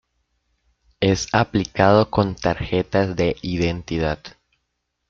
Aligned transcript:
Es 0.99 1.27
aplicado 1.31 2.09
con 2.09 2.35
tarjetas 2.35 3.15
de 3.15 3.35
identidad. 3.43 4.17